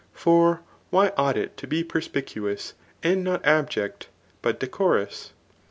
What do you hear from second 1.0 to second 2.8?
ought it to be perspicuous,